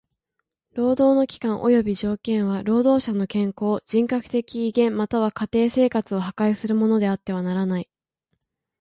[0.73, 7.89] 労働の期間および条件は労働者の健康、人格的威厳または家庭生活を破壊するものであってはならない。